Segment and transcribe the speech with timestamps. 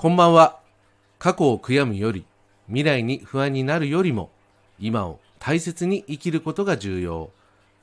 [0.00, 0.60] こんばんは。
[1.18, 2.24] 過去を悔やむより、
[2.68, 4.30] 未来に不安になるよりも、
[4.78, 7.30] 今を大切に生きることが重要。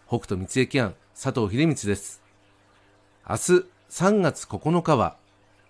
[0.08, 2.24] 北斗三重庵佐藤秀光です。
[3.30, 3.42] 明日
[3.90, 5.18] 3月9日は、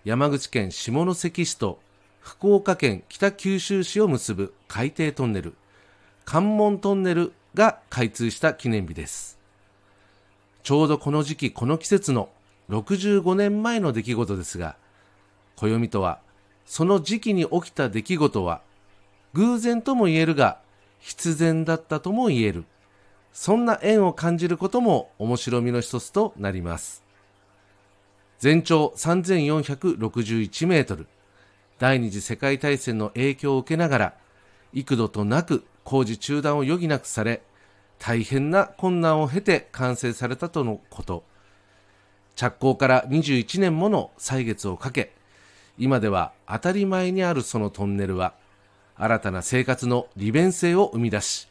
[0.04, 1.80] 山口県下関市と
[2.20, 5.56] 福岡県北九州市を結ぶ海底トンネル、
[6.24, 9.36] 関門トンネルが開通した記念日です。
[10.62, 12.28] ちょうどこの時期この季節の
[12.70, 14.76] 65年前の出来事ですが、
[15.56, 16.20] 暦とは
[16.66, 18.60] その時期に起きた出来事は
[19.32, 20.58] 偶然とも言えるが
[20.98, 22.64] 必然だったとも言える。
[23.32, 27.04] そんな縁を感じることも面白みの一つとなります。
[28.38, 31.06] 全長3461メートル。
[31.78, 34.14] 第二次世界大戦の影響を受けながら、
[34.72, 37.42] 幾度となく工事中断を余儀なくされ、
[37.98, 41.22] 大変な困難を経て完成されたとのこと。
[42.34, 45.12] 着工から21年もの歳月をかけ、
[45.78, 48.34] 今では当たり前にあるそのトンネルは、
[48.96, 51.48] 新たな生活の利便性を生み出し、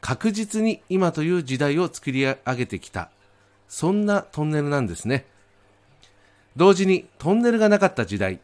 [0.00, 3.10] 確実に今という時代を作り上げてきた、
[3.68, 5.26] そんなトンネルなんですね。
[6.56, 8.40] 同時にトンネルがなかった時代、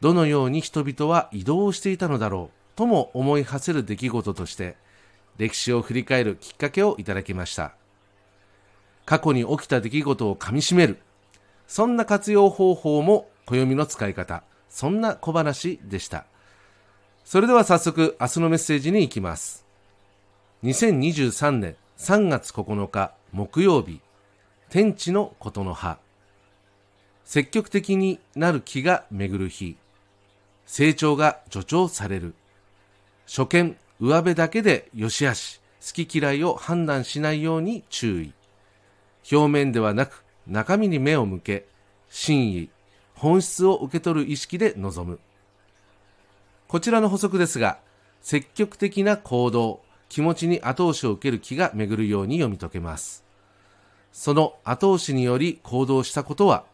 [0.00, 4.76] どのように人々は移動していたのだろうとも思い馳せる出来事として、
[5.36, 7.74] 歴史を振り返るきっかけをいただきました。
[9.04, 10.98] 過去に起きた出来事をかみしめる、
[11.66, 16.24] そんな活用方法も暦の使い方、そんな小話でした。
[17.24, 19.66] それでは早速明日のメッセージに行きます。
[20.64, 24.00] 2023年3月9日木曜日、
[24.70, 25.98] 天地のことの葉。
[27.22, 29.76] 積極的になる気が巡る日。
[30.64, 32.34] 成長が助長される。
[33.26, 38.32] 初見、上辺だけで良し悪し、好き嫌いを判断しないように注意。
[39.30, 41.66] 表面ではなく中身に目を向け、
[42.08, 42.70] 真意、
[43.22, 45.20] 本質を受け取る意識で臨む。
[46.66, 47.78] こちらの補足ですが、
[48.20, 53.22] 積極的な行動、気持ちに後押しを受ける気が巡るように読み解けます。
[54.12, 56.64] その後押しにより行動したことは、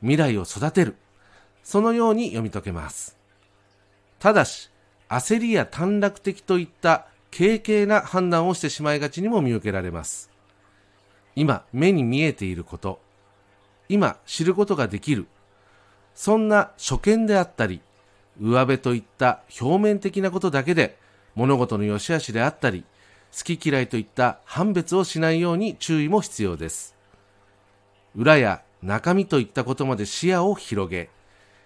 [0.00, 0.96] 未来を育てる。
[1.62, 3.18] そのように読み解けます。
[4.18, 4.70] ただし、
[5.10, 10.30] 焦りや短絡的といった軽々な判断をしてしまいがちにも見受けられます。
[11.36, 12.98] 今、目に見えていること、
[13.90, 15.26] 今、知ることができる
[16.18, 17.80] そんな初見であったり、
[18.40, 20.98] 上辺といった表面的なことだけで
[21.36, 22.84] 物事の良し悪しであったり、
[23.32, 26.96] 好き嫌いといった判別をしないように注意も必要です。
[28.16, 31.08] 裏や中身といったことまで視野を広げ、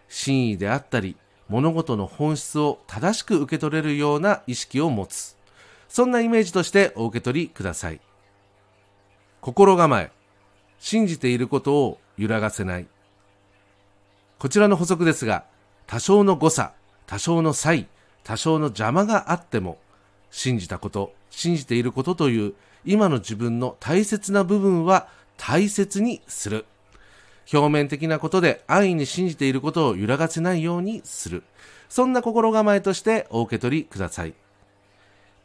[0.06, 1.16] 真意であったり、
[1.48, 5.34] 物事の本質を正しく受け取れるような意識を持つ。
[5.88, 8.02] そんなイメージとしてお受け取りください。
[9.40, 10.12] 心構え。
[10.78, 12.86] 信じていることを揺らがせない。
[14.42, 15.44] こちらの補足ですが、
[15.86, 16.72] 多少の誤差、
[17.06, 17.86] 多少の差異、
[18.24, 19.78] 多少の邪魔があっても、
[20.32, 22.54] 信じたこと、信じていることという
[22.84, 26.66] 今の自分の大切な部分は大切にする。
[27.52, 31.44] 表面的なことで安易に信じていることを揺らがせないようにする。
[31.88, 34.34] そんな心構えとしてお受け取りください。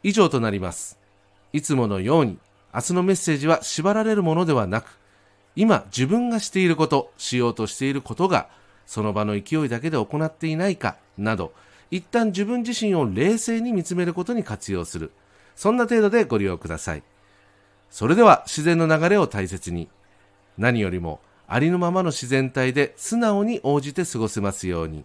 [0.02, 0.98] 以上となります。
[1.52, 2.36] いつものように
[2.74, 4.98] 明日のメッセージは縛られるものではなく、
[5.54, 8.57] 今自分がしていること、しようとしていることが
[8.88, 11.52] その場の勢いだけで行っていないかなど
[11.90, 15.12] 一旦自分自身を冷静に見つめることに活用する。
[15.56, 17.02] そんな程度でご利用ください。
[17.90, 19.88] それでは自然の流れを大切に。
[20.56, 25.04] 何よりもありのままの自然体で素直に応じて過ごせますように。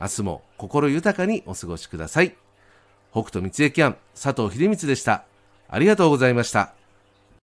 [0.00, 2.34] 明日も心豊かにお過ごしください。
[3.12, 5.24] 北斗三重キャン佐藤秀光でした。
[5.68, 6.83] ありがとうございました。